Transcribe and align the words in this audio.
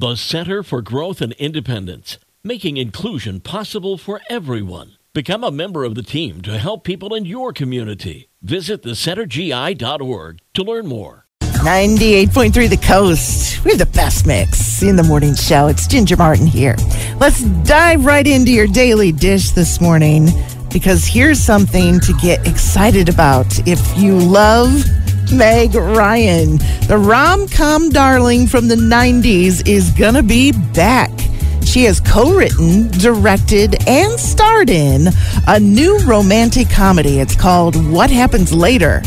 The 0.00 0.16
Center 0.16 0.62
for 0.62 0.80
Growth 0.80 1.20
and 1.20 1.34
Independence, 1.34 2.16
making 2.42 2.78
inclusion 2.78 3.38
possible 3.38 3.98
for 3.98 4.22
everyone. 4.30 4.92
Become 5.12 5.44
a 5.44 5.50
member 5.50 5.84
of 5.84 5.94
the 5.94 6.02
team 6.02 6.40
to 6.40 6.56
help 6.56 6.84
people 6.84 7.14
in 7.14 7.26
your 7.26 7.52
community. 7.52 8.30
Visit 8.40 8.82
thecentergi.org 8.82 10.38
to 10.54 10.62
learn 10.62 10.86
more. 10.86 11.26
98.3 11.42 12.70
The 12.70 12.78
Coast. 12.78 13.62
We 13.62 13.72
have 13.72 13.78
the 13.78 13.84
best 13.84 14.26
mix 14.26 14.82
in 14.82 14.96
the 14.96 15.02
morning 15.02 15.34
show. 15.34 15.66
It's 15.66 15.86
Ginger 15.86 16.16
Martin 16.16 16.46
here. 16.46 16.76
Let's 17.18 17.42
dive 17.68 18.06
right 18.06 18.26
into 18.26 18.52
your 18.52 18.68
daily 18.68 19.12
dish 19.12 19.50
this 19.50 19.82
morning 19.82 20.28
because 20.72 21.04
here's 21.04 21.38
something 21.38 22.00
to 22.00 22.14
get 22.14 22.48
excited 22.48 23.10
about 23.10 23.68
if 23.68 23.98
you 23.98 24.16
love 24.16 24.82
Meg 25.32 25.74
Ryan. 25.74 26.58
The 26.88 26.98
rom 26.98 27.48
com 27.48 27.90
darling 27.90 28.46
from 28.46 28.68
the 28.68 28.76
90s 28.76 29.66
is 29.68 29.90
going 29.90 30.14
to 30.14 30.22
be 30.22 30.52
back. 30.74 31.10
She 31.64 31.84
has 31.84 32.00
co 32.00 32.34
written, 32.34 32.88
directed, 32.98 33.76
and 33.88 34.18
starred 34.18 34.70
in 34.70 35.08
a 35.46 35.60
new 35.60 35.98
romantic 36.04 36.68
comedy. 36.68 37.20
It's 37.20 37.36
called 37.36 37.76
What 37.90 38.10
Happens 38.10 38.52
Later. 38.52 39.02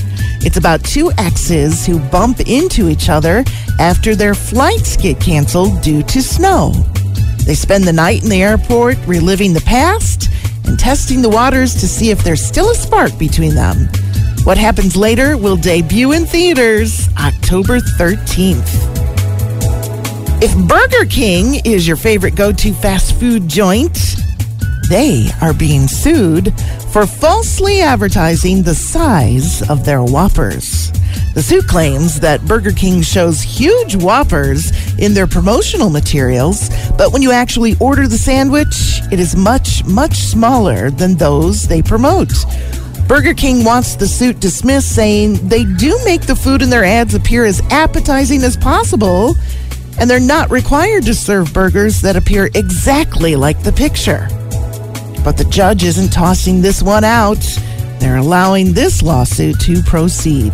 It's 0.46 0.58
about 0.58 0.84
two 0.84 1.12
exes 1.18 1.86
who 1.86 2.00
bump 2.10 2.40
into 2.42 2.90
each 2.90 3.10
other 3.10 3.44
after 3.80 4.16
their 4.16 4.36
flights 4.36 4.96
get 4.96 5.20
canceled 5.20 5.82
due 5.82 6.04
to 6.04 6.22
snow. 6.22 6.72
They 7.46 7.56
spend 7.56 7.84
the 7.84 7.94
night 7.94 8.24
in 8.24 8.30
the 8.30 8.44
airport 8.44 8.98
reliving 9.06 9.54
the 9.54 9.62
past 9.62 10.30
and 10.66 10.80
testing 10.80 11.22
the 11.22 11.30
waters 11.30 11.74
to 11.76 11.88
see 11.88 12.12
if 12.12 12.24
there's 12.24 12.44
still 12.44 12.70
a 12.70 12.76
spark 12.76 13.18
between 13.18 13.56
them. 13.56 13.90
What 14.44 14.58
happens 14.58 14.98
later 14.98 15.38
will 15.38 15.56
debut 15.56 16.12
in 16.12 16.26
theaters 16.26 17.08
October 17.18 17.80
13th. 17.80 18.68
If 20.44 20.68
Burger 20.68 21.06
King 21.06 21.62
is 21.64 21.88
your 21.88 21.96
favorite 21.96 22.36
go 22.36 22.52
to 22.52 22.74
fast 22.74 23.18
food 23.18 23.48
joint, 23.48 24.18
they 24.90 25.30
are 25.42 25.54
being 25.54 25.88
sued 25.88 26.54
for 26.92 27.08
falsely 27.08 27.80
advertising 27.80 28.64
the 28.64 28.76
size 28.76 29.62
of 29.70 29.86
their 29.86 30.04
Whoppers. 30.04 30.92
The 31.36 31.42
suit 31.42 31.66
claims 31.66 32.20
that 32.20 32.46
Burger 32.46 32.74
King 32.74 33.02
shows 33.02 33.42
huge 33.42 33.96
Whoppers 33.96 34.74
in 35.00 35.14
their 35.14 35.26
promotional 35.26 35.90
materials, 35.90 36.70
but 36.98 37.14
when 37.14 37.22
you 37.22 37.32
actually 37.32 37.78
order 37.80 38.10
the 38.10 38.18
sandwich, 38.18 39.00
it 39.10 39.22
is 39.22 39.38
much, 39.38 39.86
much 39.86 40.18
smaller 40.18 40.92
than 40.92 41.16
those 41.16 41.66
they 41.66 41.82
promote. 41.82 42.34
Burger 43.08 43.34
King 43.34 43.64
wants 43.64 43.96
the 43.96 44.08
suit 44.08 44.40
dismissed, 44.40 44.96
saying 44.96 45.48
they 45.48 45.66
do 45.66 46.00
make 46.06 46.22
the 46.22 46.36
food 46.36 46.62
in 46.62 46.70
their 46.70 46.86
ads 46.86 47.14
appear 47.14 47.46
as 47.46 47.62
appetizing 47.70 48.42
as 48.44 48.58
possible, 48.58 49.36
and 50.00 50.10
they're 50.10 50.20
not 50.20 50.50
required 50.50 51.04
to 51.04 51.14
serve 51.14 51.54
burgers 51.54 52.02
that 52.02 52.16
appear 52.16 52.50
exactly 52.56 53.36
like 53.36 53.62
the 53.62 53.74
picture. 53.74 54.28
But 55.24 55.38
the 55.38 55.48
judge 55.50 55.84
isn't 55.84 56.12
tossing 56.12 56.62
this 56.62 56.82
one 56.82 57.04
out. 57.04 57.42
They're 58.00 58.18
allowing 58.18 58.74
this 58.74 59.02
lawsuit 59.02 59.60
to 59.62 59.82
proceed. 59.84 60.54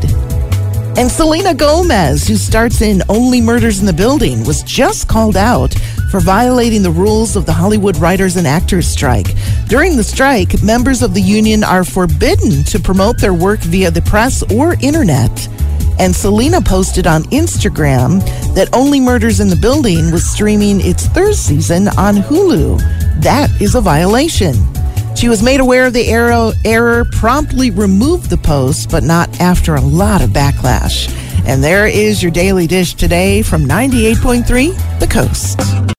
And 0.97 1.09
Selena 1.09 1.53
Gomez, 1.53 2.27
who 2.27 2.35
starts 2.35 2.81
in 2.81 3.01
Only 3.09 3.41
Murders 3.41 3.79
in 3.79 3.85
the 3.85 3.93
Building, 3.93 4.43
was 4.43 4.63
just 4.63 5.07
called 5.07 5.37
out 5.37 5.73
for 6.09 6.19
violating 6.19 6.81
the 6.81 6.91
rules 6.91 7.35
of 7.35 7.45
the 7.45 7.53
Hollywood 7.53 7.97
Writers 7.97 8.35
and 8.35 8.47
Actors 8.47 8.87
strike. 8.87 9.27
During 9.67 9.95
the 9.95 10.03
strike, 10.03 10.61
members 10.63 11.01
of 11.01 11.13
the 11.13 11.21
union 11.21 11.63
are 11.63 11.83
forbidden 11.83 12.63
to 12.65 12.79
promote 12.79 13.19
their 13.19 13.33
work 13.33 13.59
via 13.59 13.91
the 13.91 14.01
press 14.01 14.43
or 14.51 14.75
internet. 14.81 15.47
And 15.99 16.15
Selena 16.15 16.61
posted 16.61 17.07
on 17.07 17.23
Instagram 17.25 18.23
that 18.55 18.69
Only 18.73 18.99
Murders 18.99 19.39
in 19.39 19.49
the 19.49 19.55
Building 19.55 20.11
was 20.11 20.25
streaming 20.25 20.79
its 20.81 21.07
third 21.07 21.35
season 21.35 21.89
on 21.89 22.15
Hulu. 22.15 22.79
That 23.21 23.49
is 23.61 23.75
a 23.75 23.81
violation. 23.81 24.55
She 25.15 25.27
was 25.27 25.43
made 25.43 25.59
aware 25.59 25.85
of 25.85 25.93
the 25.93 26.07
error, 26.07 26.53
error, 26.63 27.05
promptly 27.11 27.71
removed 27.71 28.29
the 28.29 28.37
post, 28.37 28.89
but 28.89 29.03
not 29.03 29.41
after 29.41 29.75
a 29.75 29.81
lot 29.81 30.21
of 30.21 30.29
backlash. 30.29 31.13
And 31.45 31.61
there 31.61 31.87
is 31.87 32.23
your 32.23 32.31
daily 32.31 32.67
dish 32.67 32.93
today 32.93 33.41
from 33.41 33.65
98.3 33.65 34.99
The 34.99 35.07
Coast. 35.07 35.89